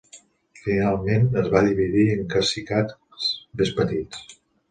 Finalment, 0.59 1.27
es 1.41 1.49
va 1.55 1.61
dividir 1.67 2.07
en 2.15 2.25
cacicats 2.33 3.29
més 3.61 3.77
petits. 3.83 4.27